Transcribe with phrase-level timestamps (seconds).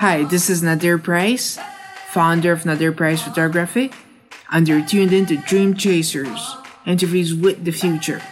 [0.00, 1.58] Hi, this is Nadir Price,
[2.08, 3.92] founder of Nadir Price Photography,
[4.50, 8.22] and you're tuned into Dream Chasers, interviews with the future.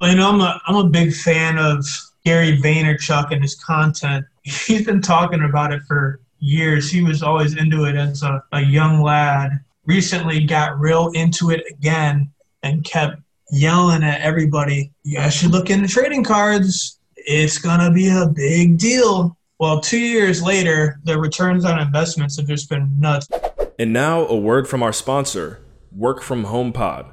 [0.00, 1.84] Well, you know, I'm a, I'm a big fan of
[2.24, 4.24] Gary Vaynerchuk and his content.
[4.42, 6.90] He's been talking about it for years.
[6.90, 9.60] He was always into it as a, a young lad.
[9.84, 13.20] Recently got real into it again and kept
[13.50, 17.00] yelling at everybody, you guys should look into trading cards.
[17.16, 19.36] It's going to be a big deal.
[19.64, 23.26] Well, two years later, the returns on investments have just been nuts.
[23.78, 27.06] And now, a word from our sponsor, Work From Home Pod,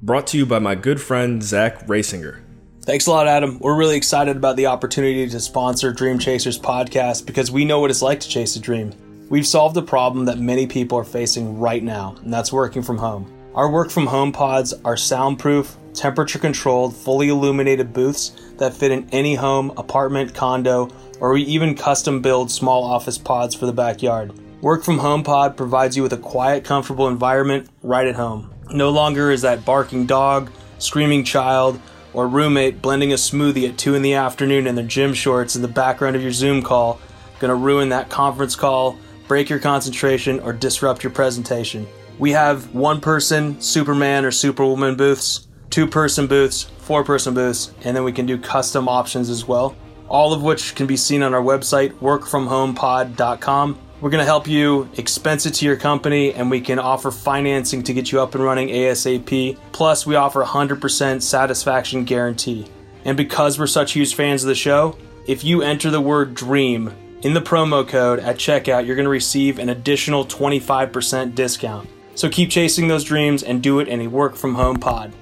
[0.00, 2.40] brought to you by my good friend Zach Rasinger.
[2.82, 3.58] Thanks a lot, Adam.
[3.58, 7.90] We're really excited about the opportunity to sponsor Dream Chasers podcast because we know what
[7.90, 8.94] it's like to chase a dream.
[9.28, 12.98] We've solved a problem that many people are facing right now, and that's working from
[12.98, 13.28] home.
[13.56, 19.08] Our work from home pods are soundproof, temperature controlled, fully illuminated booths that fit in
[19.10, 20.88] any home, apartment, condo,
[21.20, 24.32] or we even custom build small office pods for the backyard.
[24.62, 28.52] Work from Home Pod provides you with a quiet, comfortable environment right at home.
[28.70, 31.80] No longer is that barking dog, screaming child,
[32.12, 35.62] or roommate blending a smoothie at 2 in the afternoon in their gym shorts in
[35.62, 37.00] the background of your Zoom call
[37.38, 41.86] going to ruin that conference call, break your concentration, or disrupt your presentation.
[42.18, 47.96] We have one person Superman or Superwoman booths, two person booths, four person booths, and
[47.96, 49.76] then we can do custom options as well.
[50.08, 53.78] All of which can be seen on our website, workfromhomepod.com.
[54.00, 57.82] We're going to help you expense it to your company and we can offer financing
[57.82, 59.58] to get you up and running ASAP.
[59.72, 62.68] Plus, we offer 100% satisfaction guarantee.
[63.04, 66.92] And because we're such huge fans of the show, if you enter the word DREAM
[67.22, 71.88] in the promo code at checkout, you're going to receive an additional 25% discount.
[72.14, 75.12] So keep chasing those dreams and do it in a work from home pod.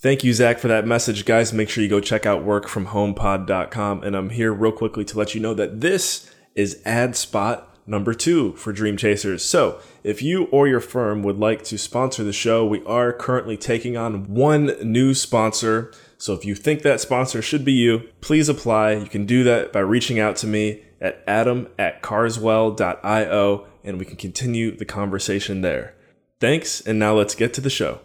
[0.00, 1.26] Thank you, Zach, for that message.
[1.26, 4.02] Guys, make sure you go check out workfromhomepod.com.
[4.02, 8.14] And I'm here real quickly to let you know that this is ad spot number
[8.14, 9.44] two for Dream Chasers.
[9.44, 13.58] So if you or your firm would like to sponsor the show, we are currently
[13.58, 15.92] taking on one new sponsor.
[16.16, 18.92] So if you think that sponsor should be you, please apply.
[18.92, 24.06] You can do that by reaching out to me at adam at carswell.io and we
[24.06, 25.94] can continue the conversation there.
[26.38, 28.00] Thanks, and now let's get to the show.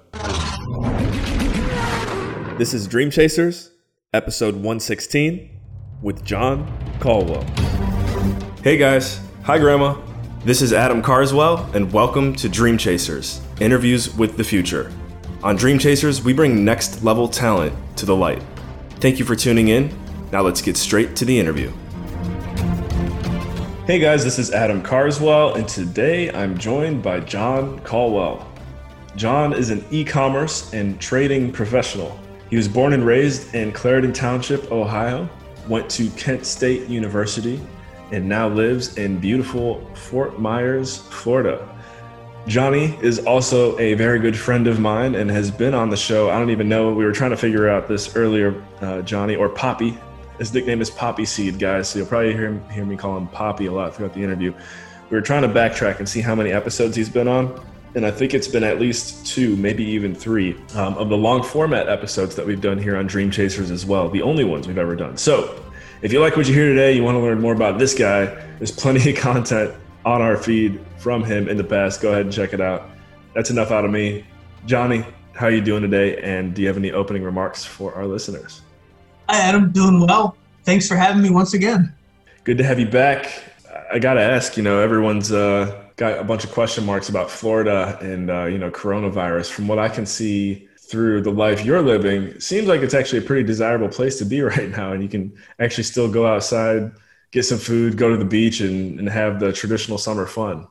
[2.57, 3.71] This is Dream Chasers,
[4.13, 5.49] episode 116,
[6.01, 6.65] with John
[7.01, 7.43] Colwill.
[8.63, 9.99] Hey guys, hi Grandma.
[10.45, 14.89] This is Adam Carswell, and welcome to Dream Chasers Interviews with the Future.
[15.43, 18.41] On Dream Chasers, we bring next level talent to the light.
[19.01, 19.93] Thank you for tuning in.
[20.31, 21.73] Now let's get straight to the interview.
[23.85, 28.47] Hey guys, this is Adam Carswell, and today I'm joined by John Colwill.
[29.17, 32.17] John is an e commerce and trading professional.
[32.55, 35.27] He was born and raised in Claridon Township, Ohio,
[35.67, 37.59] went to Kent State University,
[38.13, 41.67] and now lives in beautiful Fort Myers, Florida.
[42.47, 46.29] Johnny is also a very good friend of mine and has been on the show.
[46.29, 46.93] I don't even know.
[46.93, 49.97] We were trying to figure out this earlier, uh, Johnny, or Poppy,
[50.37, 51.89] his nickname is Poppy Seed, guys.
[51.89, 54.53] So you'll probably hear hear me call him Poppy a lot throughout the interview.
[55.09, 57.61] We were trying to backtrack and see how many episodes he's been on,
[57.95, 61.41] and I think it's been at least two, maybe even three, um, of the long
[61.41, 64.09] format episodes that we've done here on Dream Chasers as well.
[64.09, 65.15] The only ones we've ever done.
[65.17, 65.63] So
[66.01, 68.25] if you like what you hear today, you want to learn more about this guy.
[68.57, 69.73] There's plenty of content
[70.03, 72.01] on our feed from him in the past.
[72.01, 72.89] Go ahead and check it out.
[73.33, 74.25] That's enough out of me.
[74.65, 76.17] Johnny, how are you doing today?
[76.21, 78.61] And do you have any opening remarks for our listeners?
[79.29, 79.71] Hi, Adam.
[79.71, 80.35] Doing well.
[80.63, 81.93] Thanks for having me once again.
[82.43, 83.43] Good to have you back.
[83.91, 87.29] I got to ask, you know, everyone's uh, got a bunch of question marks about
[87.29, 89.51] Florida and, uh, you know, coronavirus.
[89.51, 93.23] From what I can see through the life you're living, seems like it's actually a
[93.23, 94.93] pretty desirable place to be right now.
[94.93, 96.91] And you can actually still go outside,
[97.31, 100.67] get some food, go to the beach, and, and have the traditional summer fun.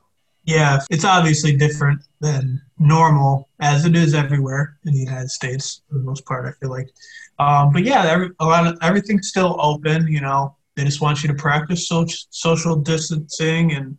[0.47, 5.95] Yeah, it's obviously different than normal, as it is everywhere in the United States for
[5.97, 6.45] the most part.
[6.45, 6.91] I feel like
[7.39, 10.07] um, but yeah, every, a lot of everything's still open.
[10.09, 13.99] You know, they just want you to practice social social distancing and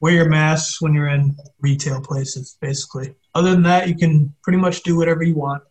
[0.00, 2.56] wear your masks when you're in retail places.
[2.60, 5.62] Basically, other than that, you can pretty much do whatever you want.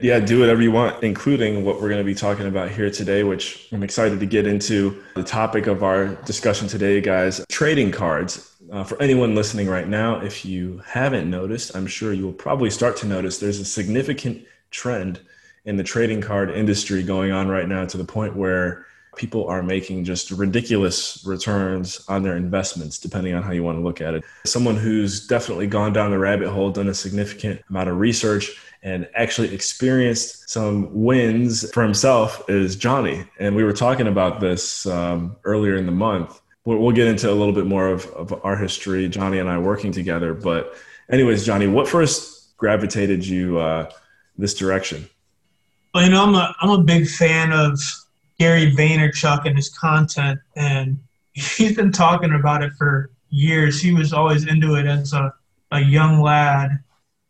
[0.00, 3.22] Yeah, do whatever you want, including what we're going to be talking about here today,
[3.22, 5.00] which I'm excited to get into.
[5.14, 8.48] The topic of our discussion today, guys trading cards.
[8.72, 12.70] Uh, for anyone listening right now, if you haven't noticed, I'm sure you will probably
[12.70, 15.20] start to notice there's a significant trend
[15.64, 18.86] in the trading card industry going on right now to the point where
[19.16, 23.82] people are making just ridiculous returns on their investments, depending on how you want to
[23.82, 24.24] look at it.
[24.46, 28.50] Someone who's definitely gone down the rabbit hole, done a significant amount of research,
[28.82, 33.24] and actually experienced some wins for himself is Johnny.
[33.38, 36.40] And we were talking about this um, earlier in the month.
[36.64, 39.92] we'll, get into a little bit more of, of our history, Johnny and I working
[39.92, 40.34] together.
[40.34, 40.74] But,
[41.10, 43.90] anyways, Johnny, what first gravitated you uh,
[44.36, 45.08] this direction?
[45.94, 47.78] Well, you know, I'm a I'm a big fan of
[48.42, 50.98] Gary Vaynerchuk and his content, and
[51.32, 53.80] he's been talking about it for years.
[53.80, 55.32] He was always into it as a,
[55.70, 56.80] a young lad.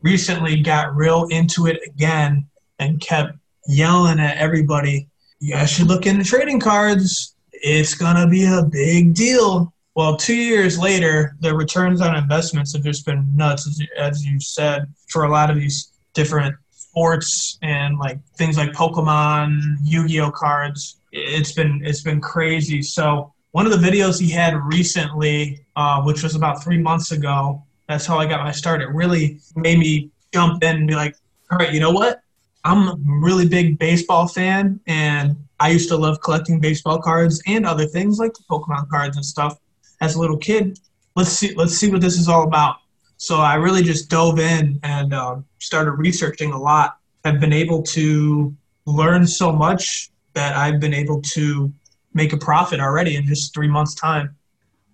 [0.01, 2.47] Recently, got real into it again
[2.79, 3.37] and kept
[3.69, 5.07] yelling at everybody.
[5.39, 7.35] You guys should look into trading cards.
[7.53, 9.71] It's gonna be a big deal.
[9.95, 14.25] Well, two years later, the returns on investments have just been nuts, as you, as
[14.25, 16.57] you said, for a lot of these different
[16.93, 21.01] sports and like things like Pokemon, Yu-Gi-Oh cards.
[21.11, 22.83] It's been it's been crazy.
[22.83, 27.63] So one of the videos he had recently, uh, which was about three months ago,
[27.89, 28.83] that's how I got my start.
[28.83, 31.17] It really made me jump in and be like,
[31.51, 32.21] all right, you know what?
[32.65, 37.67] I'm a really big baseball fan, and I used to love collecting baseball cards and
[37.67, 39.59] other things like Pokemon cards and stuff
[40.01, 40.79] as a little kid.
[41.17, 42.77] Let's see, let's see what this is all about.
[43.23, 46.99] So I really just dove in and uh, started researching a lot.
[47.25, 48.53] I've been able to
[48.85, 51.73] learn so much that I've been able to
[52.15, 54.35] make a profit already in just three months' time.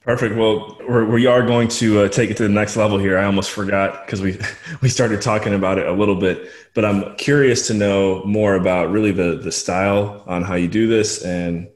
[0.03, 0.37] Perfect.
[0.37, 3.17] Well, we're, we are going to uh, take it to the next level here.
[3.17, 4.39] I almost forgot because we
[4.83, 8.91] we started talking about it a little bit, but I'm curious to know more about
[8.91, 11.67] really the the style on how you do this and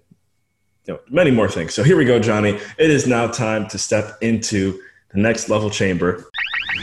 [0.85, 1.73] you know, many more things.
[1.73, 2.61] So here we go, Johnny.
[2.77, 4.79] It is now time to step into
[5.15, 6.27] the next level chamber.
[6.75, 6.81] Are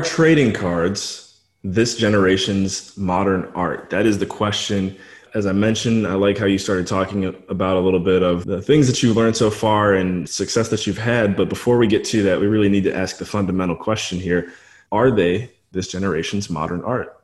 [0.00, 3.90] trading cards this generation's modern art?
[3.90, 4.96] That is the question.
[5.34, 8.62] As I mentioned, I like how you started talking about a little bit of the
[8.62, 11.36] things that you've learned so far and success that you've had.
[11.36, 14.52] But before we get to that, we really need to ask the fundamental question here
[14.92, 17.19] Are they this generation's modern art?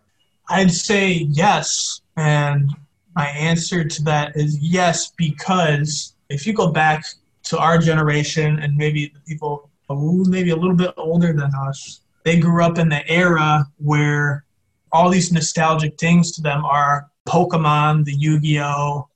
[0.49, 2.01] I'd say yes.
[2.17, 2.71] And
[3.15, 7.05] my answer to that is yes, because if you go back
[7.45, 12.41] to our generation and maybe the people maybe a little bit older than us, they
[12.41, 14.45] grew up in the era where
[14.93, 19.09] all these nostalgic things to them are Pokemon, the Yu Gi Oh!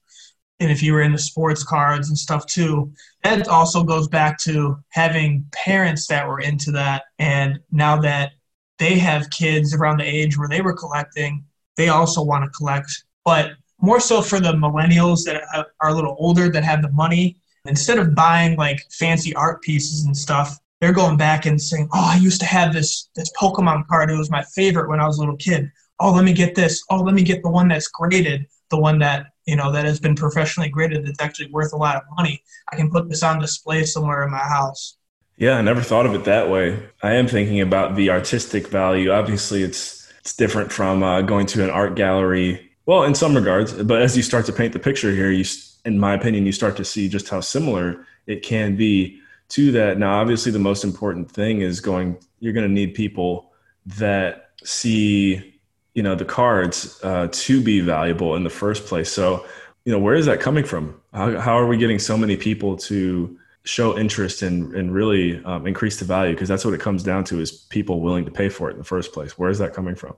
[0.61, 2.93] And if you were into sports cards and stuff too,
[3.25, 7.05] that also goes back to having parents that were into that.
[7.19, 8.33] And now that
[8.81, 11.45] they have kids around the age where they were collecting,
[11.77, 13.05] they also want to collect.
[13.25, 15.45] But more so for the millennials that
[15.81, 17.37] are a little older that have the money,
[17.67, 22.11] instead of buying like fancy art pieces and stuff, they're going back and saying, "Oh,
[22.13, 24.11] I used to have this this Pokemon card.
[24.11, 25.71] It was my favorite when I was a little kid.
[25.99, 26.83] Oh, let me get this.
[26.89, 30.01] Oh, let me get the one that's graded, the one that you know that has
[30.01, 31.07] been professionally graded.
[31.07, 32.43] That's actually worth a lot of money.
[32.73, 34.97] I can put this on display somewhere in my house."
[35.41, 36.79] Yeah, I never thought of it that way.
[37.03, 39.11] I am thinking about the artistic value.
[39.11, 42.71] Obviously, it's it's different from uh, going to an art gallery.
[42.85, 45.47] Well, in some regards, but as you start to paint the picture here, you,
[45.87, 49.97] in my opinion, you start to see just how similar it can be to that.
[49.97, 52.19] Now, obviously, the most important thing is going.
[52.41, 53.51] You're going to need people
[53.87, 55.55] that see,
[55.95, 59.11] you know, the cards uh, to be valuable in the first place.
[59.11, 59.47] So,
[59.87, 61.01] you know, where is that coming from?
[61.15, 65.67] How, how are we getting so many people to show interest and and really um,
[65.67, 68.49] increase the value because that's what it comes down to is people willing to pay
[68.49, 69.39] for it in the first place.
[69.39, 70.17] Where is that coming from?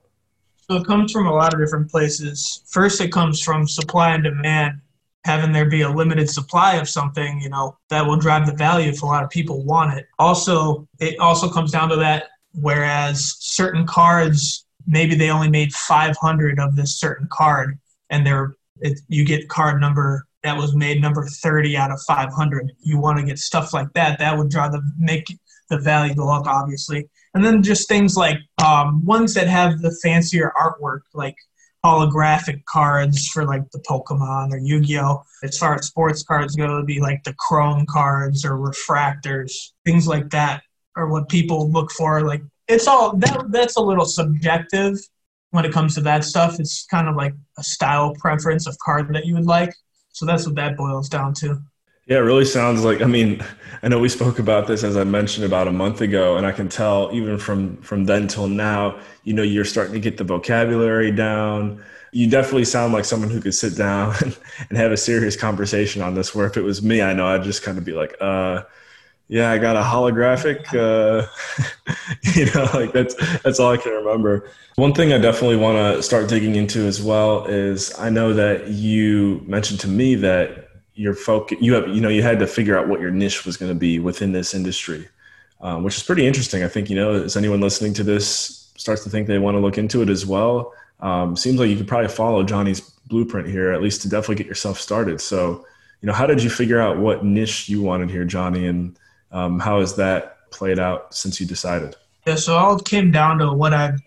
[0.71, 2.63] So it comes from a lot of different places.
[2.69, 4.81] First it comes from supply and demand.
[5.25, 8.89] Having there be a limited supply of something you know that will drive the value
[8.89, 10.07] if a lot of people want it.
[10.19, 16.59] Also it also comes down to that whereas certain cards maybe they only made 500
[16.59, 17.79] of this certain card
[18.11, 22.73] and they're it, you get card number that was made number 30 out of 500.
[22.81, 24.19] You want to get stuff like that.
[24.19, 25.27] That would draw the make
[25.71, 27.09] the value go up, obviously.
[27.35, 31.37] And then just things like um, ones that have the fancier artwork, like
[31.85, 35.23] holographic cards for like the Pokemon or Yu-Gi-Oh.
[35.43, 39.53] As far as sports cards go, it'd be like the Chrome cards or refractors,
[39.85, 40.63] things like that,
[40.97, 42.23] are what people look for.
[42.23, 44.99] Like it's all that that's a little subjective
[45.53, 46.59] when it comes to that stuff.
[46.59, 49.73] It's kind of like a style preference of card that you would like.
[50.11, 51.63] So that's what that boils down to.
[52.07, 53.01] Yeah, it really sounds like.
[53.01, 53.45] I mean,
[53.83, 56.53] I know we spoke about this as I mentioned about a month ago, and I
[56.53, 60.25] can tell even from from then till now, you know, you're starting to get the
[60.25, 61.83] vocabulary down.
[62.11, 64.15] You definitely sound like someone who could sit down
[64.69, 66.35] and, have a serious conversation on this.
[66.35, 68.63] Where if it was me, I know I'd just kind of be like, uh,
[69.29, 70.67] yeah, I got a holographic.
[70.75, 71.27] Uh,
[72.35, 74.51] you know, like that's that's all I can remember.
[74.77, 78.69] One thing I definitely want to start digging into as well is I know that
[78.69, 82.79] you mentioned to me that your focus, you have, you know, you had to figure
[82.79, 85.09] out what your niche was going to be within this industry.
[85.63, 86.63] um, which is pretty interesting.
[86.63, 89.61] I think, you know, as anyone listening to this starts to think they want to
[89.61, 93.73] look into it as well, um, seems like you could probably follow Johnny's blueprint here,
[93.73, 95.21] at least to definitely get yourself started.
[95.21, 95.67] So,
[96.01, 98.97] you know, how did you figure out what niche you wanted here, Johnny, and
[99.33, 101.97] um, how has that played out since you decided?
[102.27, 104.01] Yeah, so all came down to what I've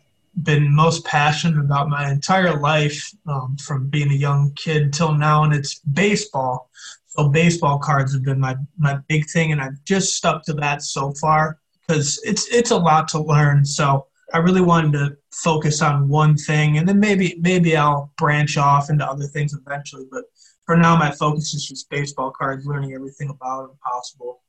[0.44, 5.44] been most passionate about my entire life, um, from being a young kid till now,
[5.44, 6.70] and it's baseball.
[7.08, 10.82] So baseball cards have been my my big thing, and I've just stuck to that
[10.82, 13.66] so far because it's it's a lot to learn.
[13.66, 18.58] So I really wanted to focus on one thing, and then maybe maybe I'll branch
[18.58, 20.06] off into other things eventually.
[20.12, 20.26] But
[20.66, 24.42] for now, my focus is just baseball cards, learning everything about them possible.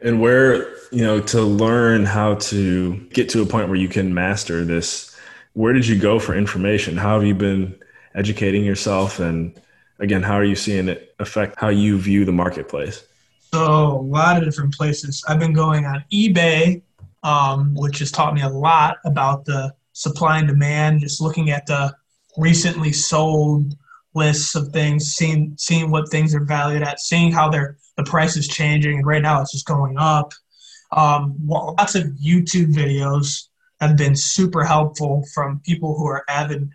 [0.00, 4.14] And where you know to learn how to get to a point where you can
[4.14, 5.16] master this,
[5.54, 6.96] where did you go for information?
[6.96, 7.74] How have you been
[8.14, 9.60] educating yourself and
[9.98, 13.04] again, how are you seeing it affect how you view the marketplace?
[13.52, 15.24] So a lot of different places.
[15.26, 16.82] I've been going on eBay,
[17.22, 21.00] um, which has taught me a lot about the supply and demand.
[21.00, 21.94] Just looking at the
[22.36, 23.76] recently sold
[24.14, 28.36] lists of things, seeing seeing what things are valued at, seeing how their the price
[28.36, 29.02] is changing.
[29.02, 30.32] Right now, it's just going up.
[30.92, 33.48] Um, lots of YouTube videos
[33.80, 36.70] have been super helpful from people who are avid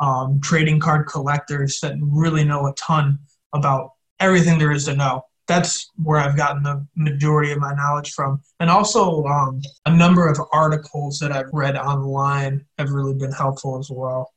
[0.00, 3.18] um, trading card collectors that really know a ton
[3.52, 5.22] about everything there is to know.
[5.48, 8.40] That's where I've gotten the majority of my knowledge from.
[8.60, 13.78] And also, um, a number of articles that I've read online have really been helpful
[13.78, 14.32] as well.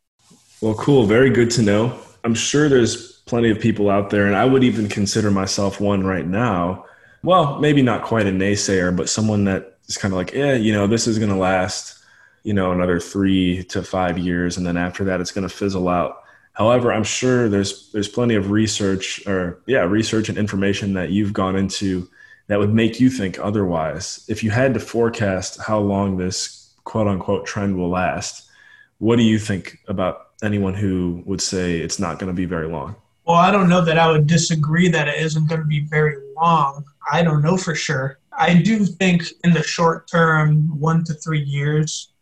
[0.61, 1.05] Well, cool.
[1.05, 1.99] Very good to know.
[2.23, 6.05] I'm sure there's plenty of people out there, and I would even consider myself one
[6.05, 6.85] right now.
[7.23, 10.73] Well, maybe not quite a naysayer, but someone that is kind of like, yeah, you
[10.73, 12.01] know, this is going to last
[12.43, 15.87] you know another three to five years and then after that it's going to fizzle
[15.87, 16.23] out.
[16.53, 21.33] However i'm sure there's there's plenty of research or yeah research and information that you've
[21.33, 22.09] gone into
[22.47, 24.25] that would make you think otherwise.
[24.27, 28.49] If you had to forecast how long this quote unquote trend will last
[28.97, 32.67] what do you think about anyone who would say it's not going to be very
[32.67, 32.95] long
[33.31, 36.15] well i don't know that i would disagree that it isn't going to be very
[36.35, 41.13] long i don't know for sure i do think in the short term one to
[41.15, 42.13] three years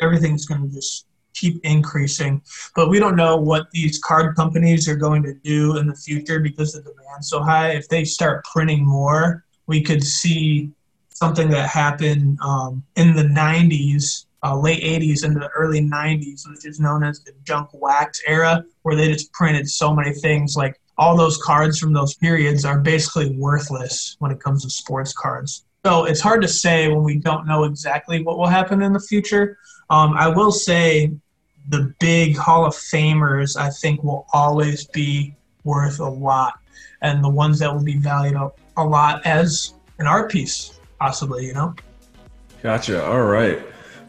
[0.00, 2.42] everything's going to just keep increasing.
[2.74, 6.40] But we don't know what these card companies are going to do in the future
[6.40, 7.70] because the demand's so high.
[7.70, 10.70] If they start printing more, we could see
[11.10, 16.66] something that happened um, in the 90s, uh, late 80s into the early 90s, which
[16.66, 20.56] is known as the junk wax era, where they just printed so many things.
[20.56, 25.12] Like all those cards from those periods are basically worthless when it comes to sports
[25.12, 25.64] cards.
[25.84, 29.00] So it's hard to say when we don't know exactly what will happen in the
[29.00, 29.58] future.
[29.90, 31.12] Um, I will say
[31.68, 35.34] the big Hall of Famers, I think, will always be
[35.64, 36.54] worth a lot,
[37.02, 41.46] and the ones that will be valued up a lot as an art piece, possibly.
[41.46, 41.74] You know.
[42.62, 43.04] Gotcha.
[43.04, 43.60] All right.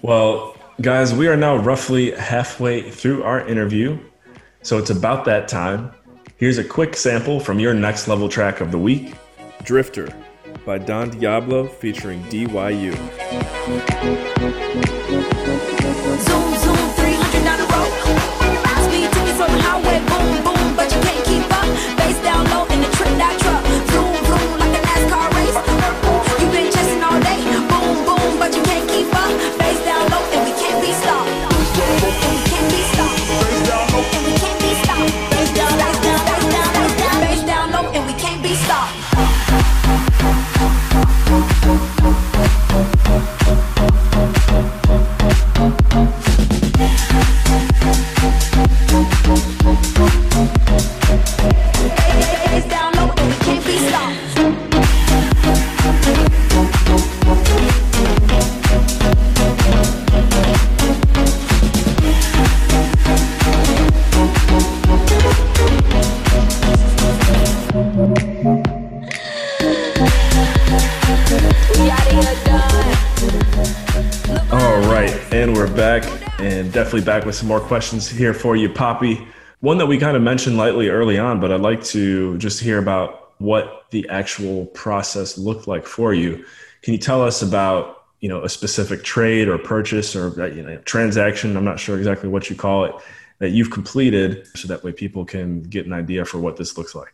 [0.03, 3.97] Well, guys, we are now roughly halfway through our interview,
[4.61, 5.93] so it's about that time.
[6.35, 9.15] Here's a quick sample from your next level track of the week,
[9.63, 10.13] Drifter
[10.65, 12.91] by Don Diablo featuring DYU.
[76.93, 79.27] Definitely back with some more questions here for you, Poppy.
[79.61, 82.77] One that we kind of mentioned lightly early on, but I'd like to just hear
[82.77, 86.45] about what the actual process looked like for you.
[86.83, 90.61] Can you tell us about you know a specific trade or purchase or uh, you
[90.61, 91.57] know, transaction?
[91.57, 92.93] I'm not sure exactly what you call it
[93.39, 96.93] that you've completed, so that way people can get an idea for what this looks
[96.93, 97.11] like.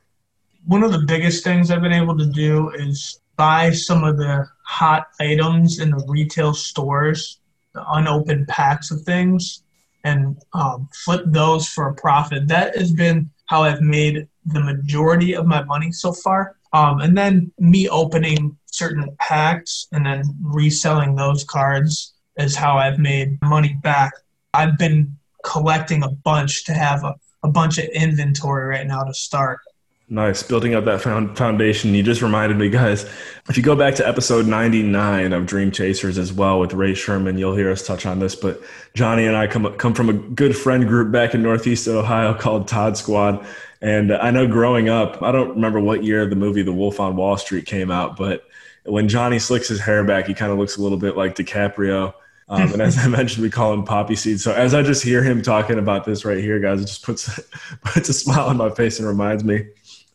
[0.65, 4.45] One of the biggest things I've been able to do is buy some of the
[4.65, 7.39] hot items in the retail stores
[7.73, 9.63] the unopened packs of things
[10.09, 12.47] and um, flip those for a profit.
[12.47, 16.55] That has been how I've made the majority of my money so far.
[16.73, 22.99] Um, and then me opening certain packs and then reselling those cards is how I've
[22.99, 24.13] made money back.
[24.53, 29.13] I've been collecting a bunch to have a, a bunch of inventory right now to
[29.13, 29.59] start.
[30.11, 30.41] Nice.
[30.41, 31.93] Building up that foundation.
[31.93, 33.03] You just reminded me, guys.
[33.47, 37.37] If you go back to episode 99 of Dream Chasers as well with Ray Sherman,
[37.37, 38.35] you'll hear us touch on this.
[38.35, 38.59] But
[38.95, 42.67] Johnny and I come, come from a good friend group back in Northeast Ohio called
[42.67, 43.45] Todd Squad.
[43.83, 47.15] And I know growing up, I don't remember what year the movie The Wolf on
[47.15, 48.45] Wall Street came out, but
[48.85, 52.15] when Johnny slicks his hair back, he kind of looks a little bit like DiCaprio.
[52.47, 54.41] Um, and as I mentioned, we call him Poppy Seed.
[54.41, 57.39] So as I just hear him talking about this right here, guys, it just puts
[57.83, 59.67] puts a smile on my face and reminds me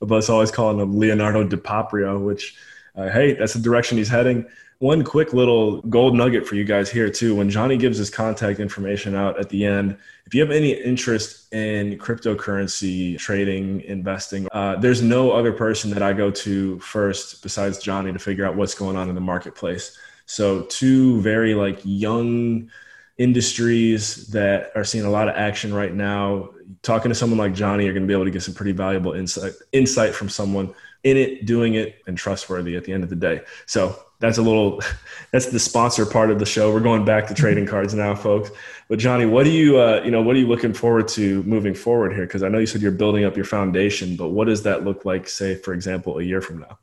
[0.04, 2.54] of us always calling him Leonardo DiCaprio, which,
[2.94, 4.46] uh, hey, that's the direction he's heading.
[4.78, 7.34] One quick little gold nugget for you guys here, too.
[7.34, 9.96] When Johnny gives his contact information out at the end,
[10.26, 16.02] if you have any interest in cryptocurrency trading, investing, uh, there's no other person that
[16.02, 19.96] I go to first besides Johnny to figure out what's going on in the marketplace.
[20.26, 22.70] So, two very like young
[23.18, 26.50] industries that are seeing a lot of action right now.
[26.84, 29.12] Talking to someone like Johnny, you're going to be able to get some pretty valuable
[29.12, 33.16] insight insight from someone in it, doing it, and trustworthy at the end of the
[33.16, 33.40] day.
[33.66, 34.80] So that's a little
[35.32, 36.72] that's the sponsor part of the show.
[36.72, 38.50] We're going back to trading cards now, folks.
[38.88, 41.74] But Johnny, what do you uh, you know what are you looking forward to moving
[41.74, 42.26] forward here?
[42.26, 45.04] Because I know you said you're building up your foundation, but what does that look
[45.04, 46.78] like, say, for example, a year from now?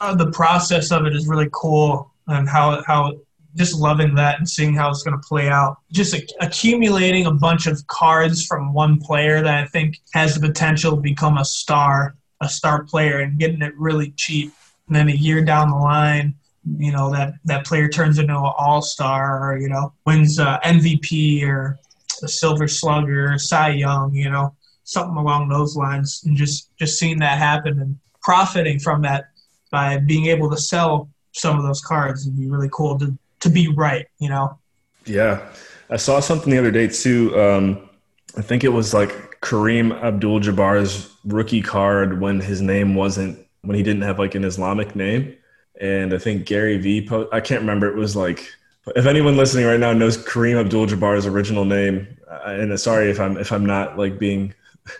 [0.00, 3.12] Uh, the process of it is really cool, and how how
[3.56, 5.78] just loving that and seeing how it's going to play out.
[5.90, 10.46] Just a- accumulating a bunch of cards from one player that I think has the
[10.46, 14.52] potential to become a star, a star player, and getting it really cheap.
[14.86, 16.34] And then a year down the line,
[16.78, 20.60] you know that that player turns into an all star, or you know wins uh,
[20.60, 21.78] MVP or
[22.22, 24.54] a Silver Slugger, or Cy Young, you know
[24.84, 29.30] something along those lines, and just just seeing that happen and profiting from that
[29.70, 33.50] by being able to sell some of those cards would be really cool to to
[33.50, 34.58] be right, you know?
[35.04, 35.46] Yeah.
[35.90, 37.38] I saw something the other day too.
[37.38, 37.88] Um,
[38.36, 43.76] I think it was like Kareem Abdul Jabbar's rookie card when his name wasn't, when
[43.76, 45.36] he didn't have like an Islamic name.
[45.80, 47.88] And I think Gary Vee, po- I can't remember.
[47.88, 48.48] It was like,
[48.96, 52.06] if anyone listening right now knows Kareem Abdul Jabbar's original name,
[52.46, 54.54] and sorry if I'm, if I'm not like being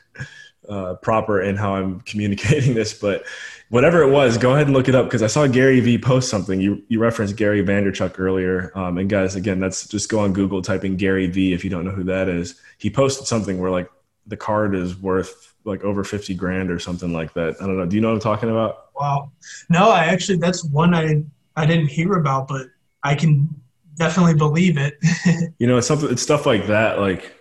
[0.68, 3.24] uh, proper in how I'm communicating this, but
[3.72, 6.28] whatever it was, go ahead and look it up because I saw Gary Vee post
[6.28, 6.60] something.
[6.60, 10.60] You you referenced Gary Vaynerchuk earlier, um, and guys, again, that's just go on Google,
[10.60, 12.60] type in Gary Vee if you don't know who that is.
[12.76, 13.90] He posted something where like
[14.26, 17.56] the card is worth like over fifty grand or something like that.
[17.62, 17.86] I don't know.
[17.86, 18.90] Do you know what I'm talking about?
[18.94, 19.32] Wow.
[19.70, 21.24] No, I actually that's one I
[21.56, 22.66] I didn't hear about, but
[23.02, 23.48] I can
[23.96, 24.98] definitely believe it.
[25.58, 26.10] you know, it's something.
[26.10, 27.34] It's stuff like that, like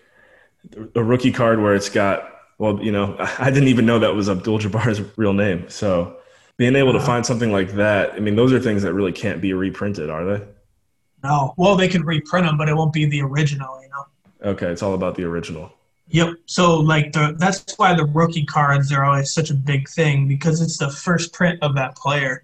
[0.96, 2.30] a rookie card where it's got.
[2.58, 5.70] Well, you know, I didn't even know that was Abdul Jabbar's real name.
[5.70, 6.20] So
[6.62, 7.08] being able to uh-huh.
[7.08, 10.24] find something like that, I mean, those are things that really can't be reprinted, are
[10.24, 10.45] they?
[11.24, 11.56] No.
[11.58, 14.52] Well, they can reprint them, but it won't be the original, you know?
[14.52, 15.74] Okay, it's all about the original.
[16.10, 16.36] Yep.
[16.45, 20.62] So, like, the, that's why the rookie cards are always such a big thing because
[20.62, 22.43] it's the first print of that player.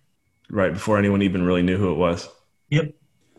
[0.50, 2.28] Right, before anyone even really knew who it was.
[2.70, 2.96] Yep.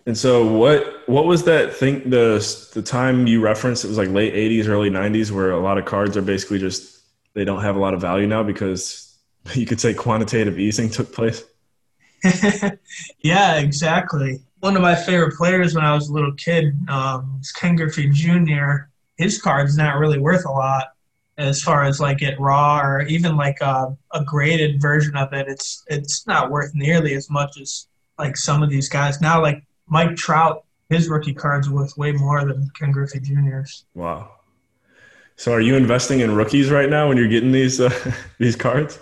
[0.06, 2.08] And so, what what was that thing?
[2.08, 2.38] The
[2.72, 5.86] the time you referenced, it was like late '80s, early '90s, where a lot of
[5.86, 7.00] cards are basically just
[7.34, 9.07] they don't have a lot of value now because
[9.54, 11.44] you could say quantitative easing took place.
[13.22, 14.40] yeah, exactly.
[14.60, 18.08] One of my favorite players when I was a little kid um, was Ken Griffey
[18.10, 18.88] Jr.
[19.16, 20.88] His card's not really worth a lot
[21.36, 25.46] as far as like it raw or even like a, a graded version of it.
[25.48, 27.86] It's it's not worth nearly as much as
[28.18, 29.40] like some of these guys now.
[29.40, 33.84] Like Mike Trout, his rookie card's worth way more than Ken Griffey Jr.'s.
[33.94, 34.32] Wow.
[35.36, 38.98] So, are you investing in rookies right now when you're getting these uh, these cards?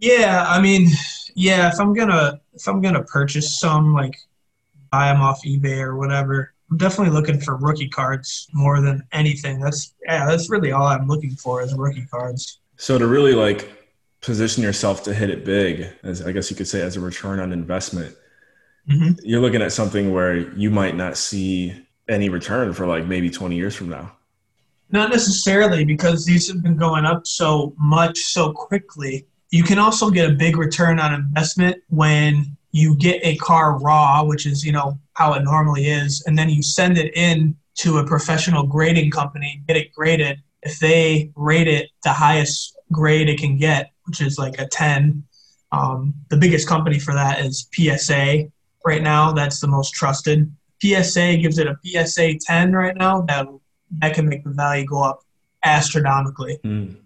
[0.00, 0.88] Yeah, I mean,
[1.34, 1.68] yeah.
[1.68, 4.16] If I'm gonna if I'm gonna purchase some, like
[4.90, 9.60] buy them off eBay or whatever, I'm definitely looking for rookie cards more than anything.
[9.60, 12.60] That's yeah, that's really all I'm looking for is rookie cards.
[12.76, 13.70] So to really like
[14.22, 17.38] position yourself to hit it big, as I guess you could say, as a return
[17.40, 18.16] on investment,
[18.88, 19.12] mm-hmm.
[19.22, 23.54] you're looking at something where you might not see any return for like maybe 20
[23.54, 24.12] years from now.
[24.90, 30.10] Not necessarily because these have been going up so much so quickly you can also
[30.10, 34.72] get a big return on investment when you get a car raw, which is, you
[34.72, 39.10] know, how it normally is, and then you send it in to a professional grading
[39.10, 40.40] company, get it graded.
[40.62, 45.24] If they rate it the highest grade it can get, which is like a 10,
[45.72, 48.50] um, the biggest company for that is PSA
[48.84, 49.32] right now.
[49.32, 50.52] That's the most trusted.
[50.82, 53.22] PSA gives it a PSA 10 right now.
[53.22, 53.46] That
[53.98, 55.20] that can make the value go up
[55.64, 56.58] astronomically.
[56.64, 56.96] Mm.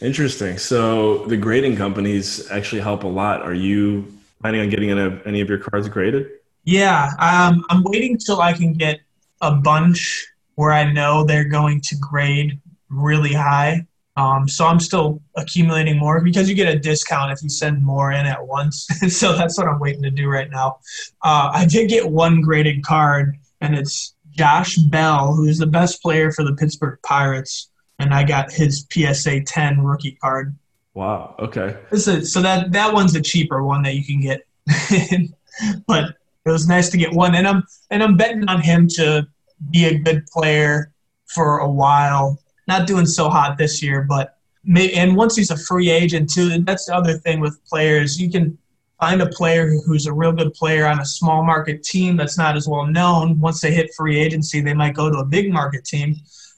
[0.00, 0.58] Interesting.
[0.58, 3.42] So the grading companies actually help a lot.
[3.42, 6.30] Are you planning on getting any, of your cards graded?
[6.64, 9.00] Yeah, um, I'm waiting till I can get
[9.40, 13.86] a bunch where I know they're going to grade really high.
[14.16, 18.12] Um, so I'm still accumulating more because you get a discount if you send more
[18.12, 18.86] in at once.
[19.08, 20.78] so that's what I'm waiting to do right now.
[21.22, 26.32] Uh, I did get one graded card, and it's Josh Bell, who's the best player
[26.32, 30.54] for the Pittsburgh Pirates, and I got his PSA 10 rookie card.
[30.94, 31.34] Wow.
[31.38, 31.76] Okay.
[31.90, 34.46] A, so that that one's a cheaper one that you can get,
[35.86, 39.26] but it was nice to get one, and I'm and I'm betting on him to
[39.70, 40.92] be a good player
[41.26, 42.40] for a while.
[42.66, 46.62] Not doing so hot this year, but may, and once he's a free agent too,
[46.62, 48.18] that's the other thing with players.
[48.18, 48.56] You can
[49.00, 52.56] find a player who's a real good player on a small market team that's not
[52.56, 53.38] as well known.
[53.38, 56.16] Once they hit free agency, they might go to a big market team,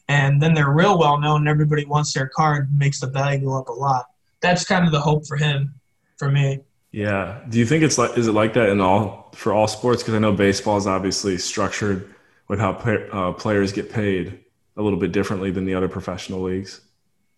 [0.08, 1.42] and then they're real well known.
[1.42, 4.06] and Everybody wants their card, makes the value go up a lot.
[4.40, 5.74] That's kind of the hope for him,
[6.16, 6.60] for me.
[6.92, 7.40] Yeah.
[7.48, 10.02] Do you think it's like is it like that in all for all sports?
[10.02, 12.14] Because I know baseball is obviously structured
[12.48, 14.40] with how uh, players get paid
[14.76, 16.80] a little bit differently than the other professional leagues.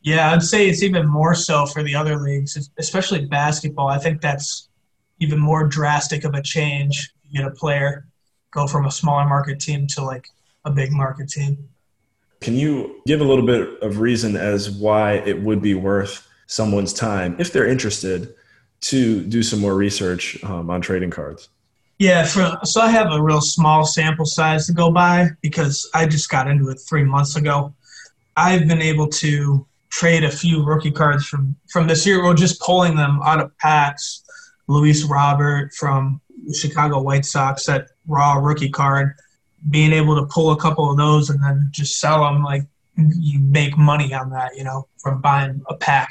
[0.02, 3.88] Yeah, I'd say it's even more so for the other leagues, especially basketball.
[3.88, 4.68] I think that's
[5.18, 7.12] even more drastic of a change.
[7.28, 8.06] You get a player
[8.50, 10.28] go from a smaller market team to like
[10.64, 11.68] a big market team.
[12.40, 16.92] Can you give a little bit of reason as why it would be worth someone's
[16.92, 18.34] time if they're interested
[18.82, 21.48] to do some more research um, on trading cards?
[21.98, 26.06] Yeah, for, so I have a real small sample size to go by because I
[26.06, 27.74] just got into it three months ago.
[28.36, 32.24] I've been able to trade a few rookie cards from from this year.
[32.24, 34.22] We're just pulling them out of packs.
[34.66, 39.14] Luis Robert from the Chicago White Sox, that raw rookie card.
[39.68, 42.62] Being able to pull a couple of those and then just sell them, like
[42.96, 46.10] you make money on that, you know, from buying a pack.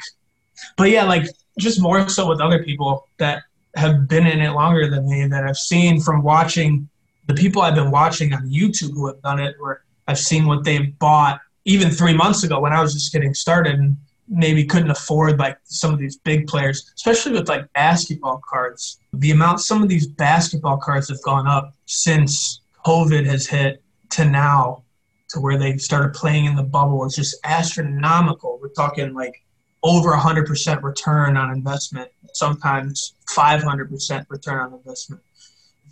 [0.76, 1.26] But yeah, like
[1.58, 3.42] just more so with other people that
[3.76, 6.88] have been in it longer than me that I've seen from watching
[7.26, 10.64] the people I've been watching on YouTube who have done it, where I've seen what
[10.64, 13.96] they've bought even three months ago when I was just getting started and
[14.28, 18.98] maybe couldn't afford like some of these big players, especially with like basketball cards.
[19.12, 24.24] The amount some of these basketball cards have gone up since COVID has hit to
[24.24, 24.84] now
[25.30, 28.58] to where they started playing in the bubble is just astronomical.
[28.60, 29.42] We're talking like
[29.82, 35.22] over 100% return on investment, sometimes 500% return on investment.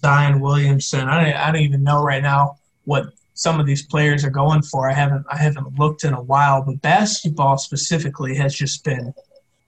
[0.01, 4.25] Zion Williamson, I don't, I don't even know right now what some of these players
[4.25, 4.91] are going for.
[4.91, 9.15] I haven't I haven't looked in a while, but basketball specifically has just been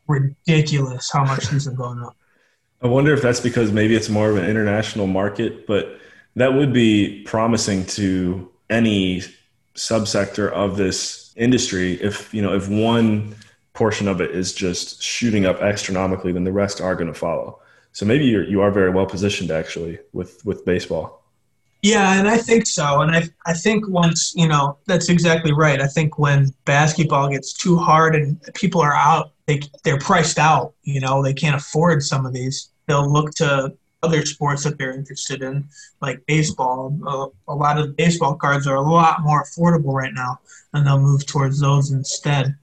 [0.08, 2.16] ridiculous how much these are going up.
[2.82, 6.00] I wonder if that's because maybe it's more of an international market, but
[6.36, 9.22] that would be promising to any
[9.74, 13.34] subsector of this industry if you know if one
[13.80, 17.58] portion of it is just shooting up astronomically, then the rest are going to follow.
[17.92, 21.24] So maybe you're, you are very well positioned actually with, with baseball.
[21.82, 23.00] Yeah, and I think so.
[23.00, 25.80] And I, I think once, you know, that's exactly right.
[25.80, 30.74] I think when basketball gets too hard and people are out, they, they're priced out,
[30.82, 32.68] you know, they can't afford some of these.
[32.86, 35.68] They'll look to other sports that they're interested in,
[36.00, 36.96] like baseball.
[37.06, 40.40] A, a lot of baseball cards are a lot more affordable right now,
[40.72, 42.56] and they'll move towards those instead.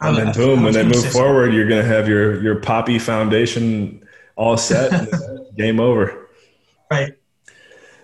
[0.00, 4.04] And then boom, when they move forward, you're going to have your your poppy foundation
[4.36, 5.08] all set.
[5.56, 6.28] game over.
[6.90, 7.12] Right.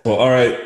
[0.05, 0.59] Well, all right,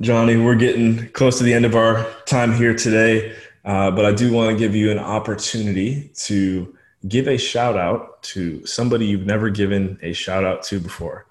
[0.00, 4.12] Johnny, we're getting close to the end of our time here today, uh, but I
[4.12, 6.74] do want to give you an opportunity to
[7.06, 11.25] give a shout out to somebody you've never given a shout out to before.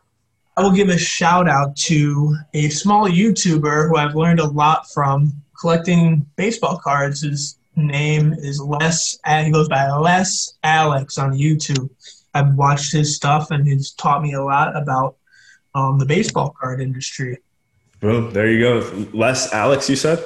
[0.57, 4.89] I will give a shout out to a small YouTuber who I've learned a lot
[4.89, 7.23] from collecting baseball cards.
[7.23, 11.89] His name is Les, and he goes by Les Alex on YouTube.
[12.33, 15.17] I've watched his stuff, and he's taught me a lot about
[15.73, 17.37] um, the baseball card industry.
[17.99, 18.31] Boom!
[18.31, 19.07] There you go.
[19.11, 20.23] Les Alex, you said.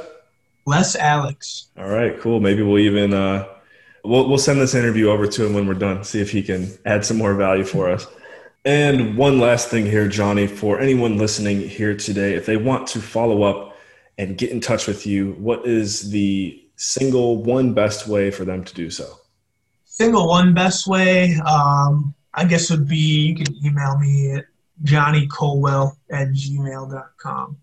[0.68, 1.70] Les Alex.
[1.76, 2.40] All right, cool.
[2.40, 3.48] Maybe we'll even uh,
[4.04, 6.04] we'll we'll send this interview over to him when we're done.
[6.04, 8.06] See if he can add some more value for us.
[8.70, 13.00] And one last thing here, Johnny, for anyone listening here today, if they want to
[13.00, 13.76] follow up
[14.20, 18.64] and get in touch with you, what is the single one best way for them
[18.64, 19.22] to do so?
[19.86, 24.46] Single one best way, um, I guess would be you can email me at
[24.84, 27.58] johnnycolwill at gmail.com.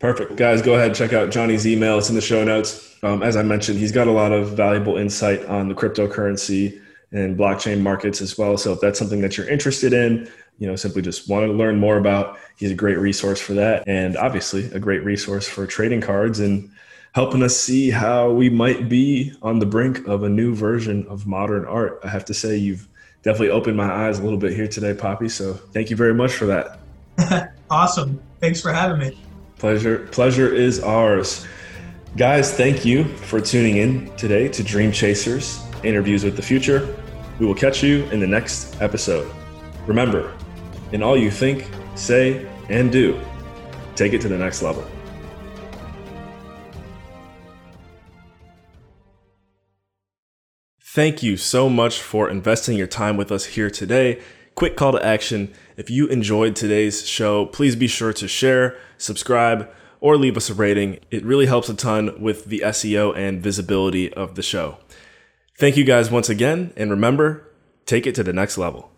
[0.00, 0.36] Perfect.
[0.36, 1.96] Guys, go ahead and check out Johnny's email.
[1.96, 2.94] It's in the show notes.
[3.02, 6.78] Um, as I mentioned, he's got a lot of valuable insight on the cryptocurrency
[7.10, 8.58] and blockchain markets as well.
[8.58, 10.28] So if that's something that you're interested in,
[10.62, 13.82] you know, simply just want to learn more about, he's a great resource for that.
[13.88, 16.70] And obviously a great resource for trading cards and
[17.16, 21.26] helping us see how we might be on the brink of a new version of
[21.26, 21.98] modern art.
[22.04, 22.86] I have to say, you've
[23.24, 25.28] definitely opened my eyes a little bit here today, Poppy.
[25.28, 26.78] So thank you very much for that.
[27.70, 28.22] awesome.
[28.38, 29.18] Thanks for having me.
[29.58, 30.06] Pleasure.
[30.12, 31.44] Pleasure is ours.
[32.16, 36.96] Guys, thank you for tuning in today to Dream Chasers Interviews with the Future.
[37.40, 39.28] We will catch you in the next episode.
[39.88, 40.32] Remember,
[40.92, 43.20] in all you think, say, and do,
[43.94, 44.86] take it to the next level.
[50.80, 54.20] Thank you so much for investing your time with us here today.
[54.54, 55.50] Quick call to action.
[55.78, 60.54] If you enjoyed today's show, please be sure to share, subscribe, or leave us a
[60.54, 60.98] rating.
[61.10, 64.76] It really helps a ton with the SEO and visibility of the show.
[65.58, 67.50] Thank you guys once again, and remember,
[67.86, 68.91] take it to the next level.